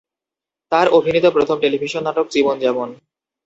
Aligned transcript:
তার 0.71 0.87
অভিনীত 0.89 1.25
প্রথম 1.27 1.57
টেলিভিশন 1.59 2.01
নাটক 2.03 2.25
"জীবন 2.29 2.55
যেমন"। 2.59 2.89